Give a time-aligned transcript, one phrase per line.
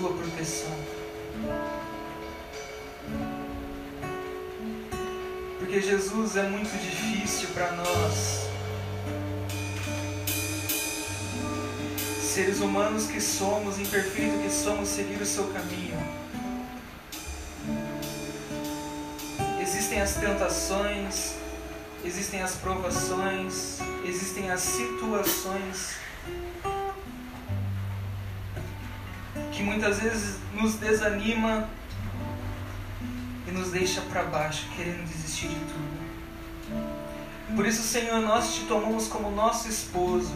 [0.00, 0.72] Sua proteção.
[5.58, 8.48] Porque Jesus é muito difícil para nós,
[12.18, 15.98] seres humanos que somos, imperfeitos que somos, seguir o Seu caminho.
[19.60, 21.34] Existem as tentações,
[22.02, 25.90] existem as provações, existem as situações
[29.52, 31.68] que muitas vezes nos desanima
[33.46, 36.00] e nos deixa para baixo, querendo desistir de tudo.
[37.56, 40.34] Por isso, Senhor, nós te tomamos como nosso esposo.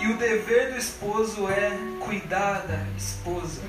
[0.00, 3.62] E o dever do esposo é cuidar da esposa,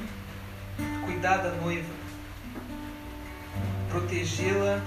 [1.06, 1.94] cuidar da noiva,
[3.89, 4.81] protegê-la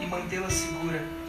[0.00, 1.21] e, mantê-la segura.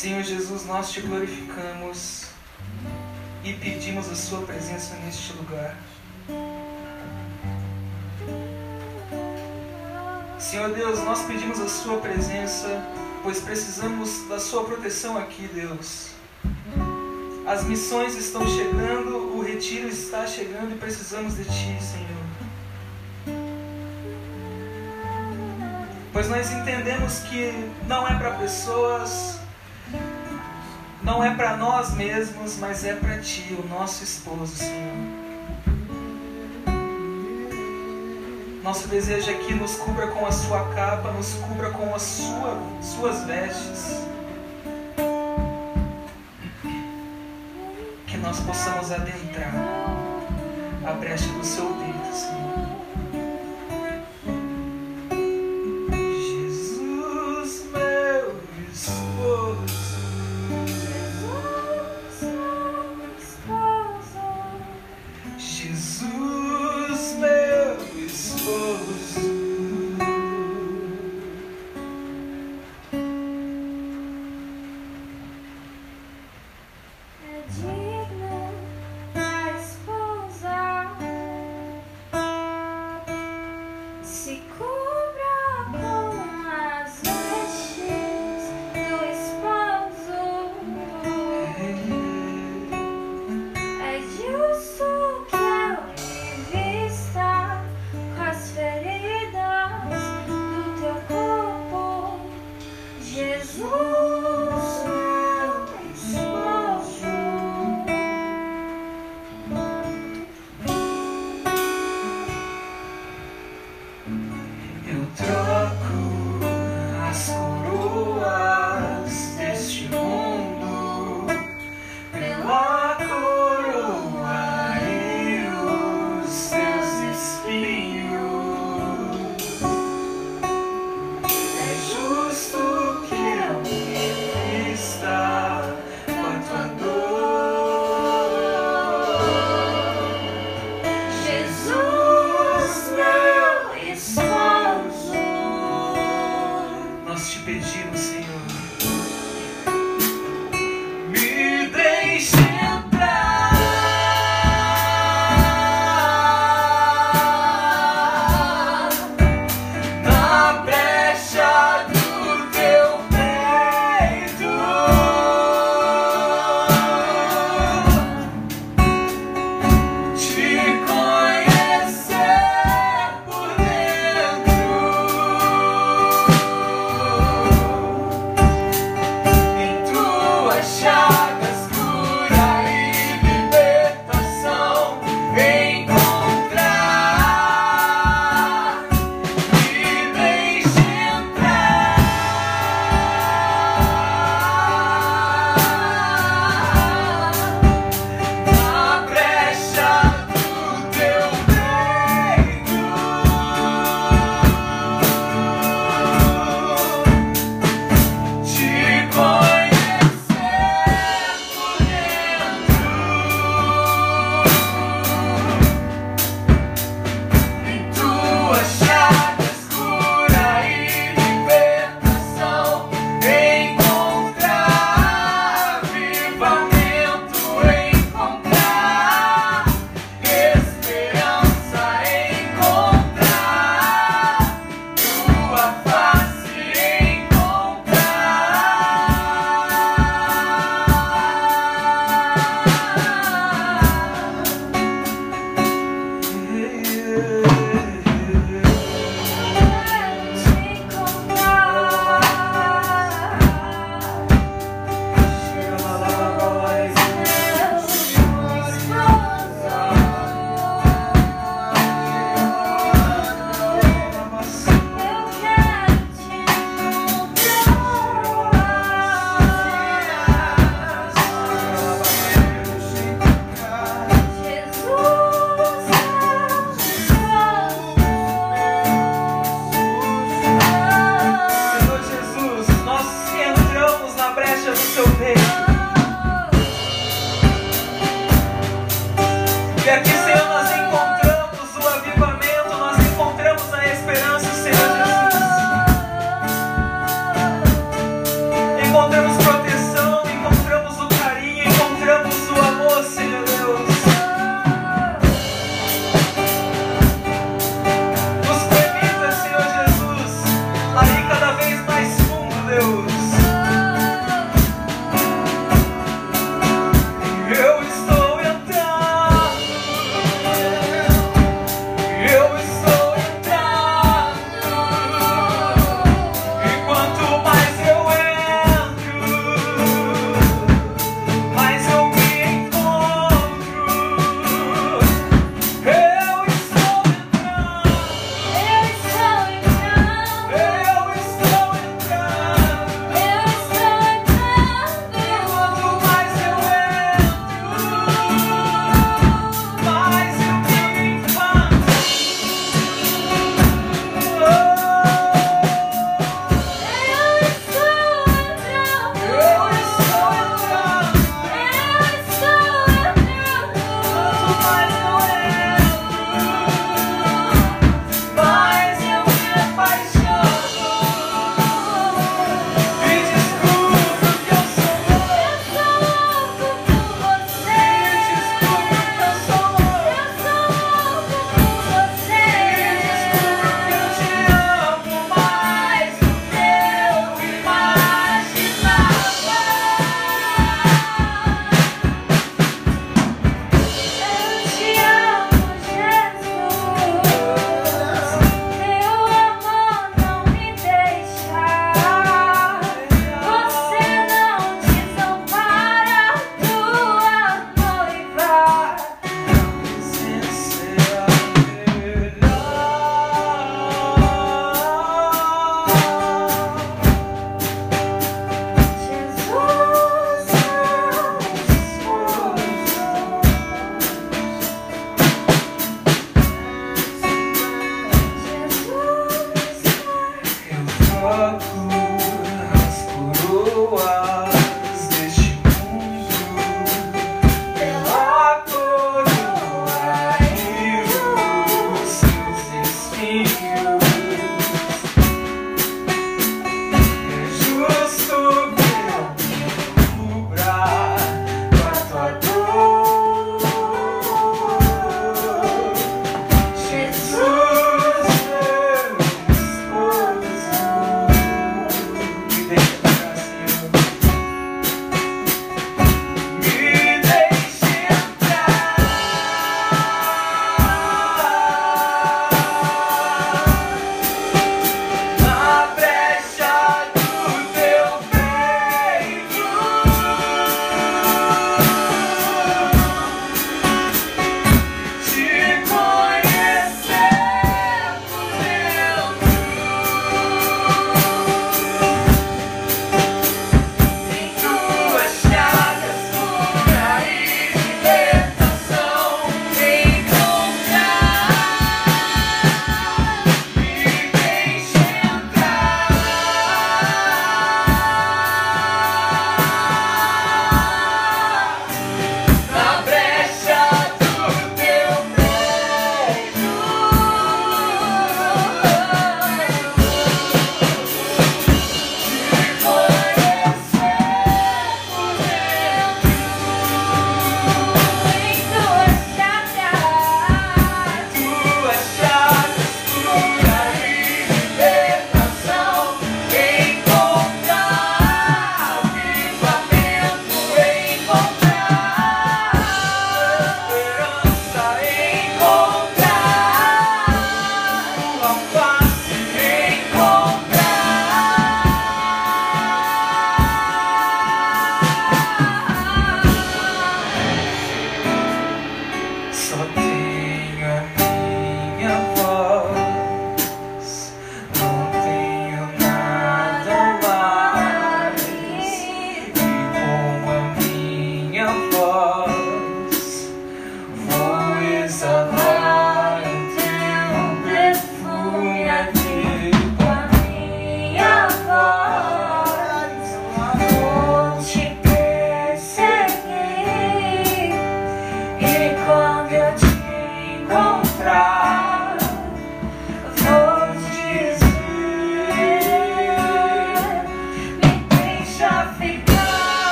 [0.00, 2.24] Senhor Jesus, nós te glorificamos
[3.44, 5.76] e pedimos a Sua presença neste lugar.
[10.38, 12.82] Senhor Deus, nós pedimos a Sua presença,
[13.22, 16.12] pois precisamos da Sua proteção aqui, Deus.
[17.46, 23.36] As missões estão chegando, o retiro está chegando e precisamos de Ti, Senhor.
[26.10, 27.52] Pois nós entendemos que
[27.86, 29.39] não é para pessoas,
[31.10, 34.94] não é para nós mesmos, mas é para Ti, o nosso esposo, Senhor.
[38.62, 42.62] Nosso desejo é que nos cubra com a Sua capa, nos cubra com as sua,
[42.80, 44.06] Suas vestes.
[48.06, 49.52] Que nós possamos adentrar
[50.86, 52.49] a brecha do Seu peito, Senhor.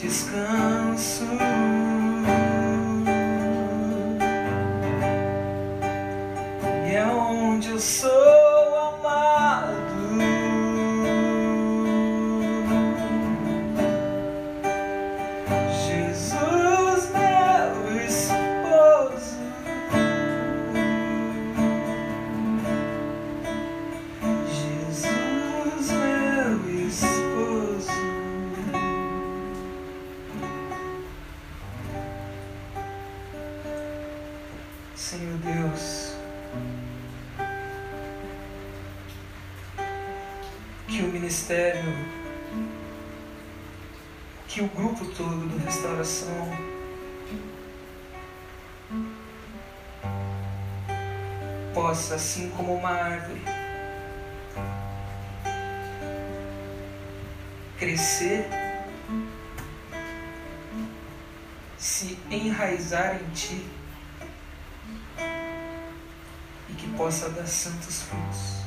[0.00, 0.69] descanso.
[46.00, 46.48] Restauração
[51.74, 53.42] possa, assim como uma árvore,
[57.78, 58.48] crescer,
[61.78, 63.66] se enraizar em Ti
[66.68, 68.59] e que possa dar santos frutos.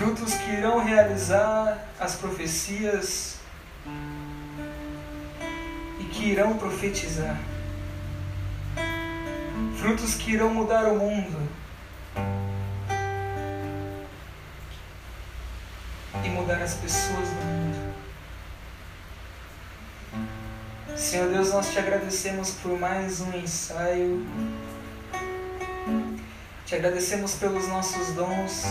[0.00, 3.36] Frutos que irão realizar as profecias
[6.00, 7.38] e que irão profetizar.
[9.76, 11.46] Frutos que irão mudar o mundo
[16.24, 17.94] e mudar as pessoas do mundo.
[20.96, 24.26] Senhor Deus, nós te agradecemos por mais um ensaio.
[26.64, 28.64] Te agradecemos pelos nossos dons.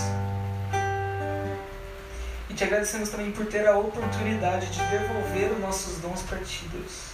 [2.60, 7.12] Te agradecemos também por ter a oportunidade de devolver os nossos dons para ti, Deus.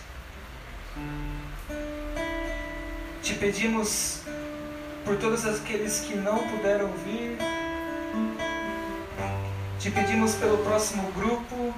[3.22, 4.22] Te pedimos
[5.06, 7.38] por todos aqueles que não puderam vir.
[9.80, 11.76] Te pedimos pelo próximo grupo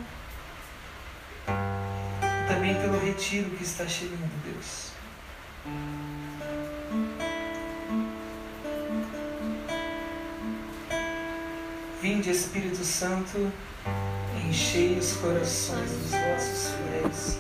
[2.48, 4.92] também pelo retiro que está chegando, Deus.
[12.00, 13.52] Vinde, Espírito Santo,
[14.48, 17.40] enchei os corações dos vossos fiéis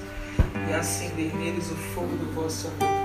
[0.67, 2.96] e acendei neles o fogo do vosso amor.